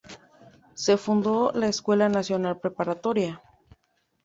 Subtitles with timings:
[0.73, 3.39] Se fundó la Escuela Nacional Preparatoria.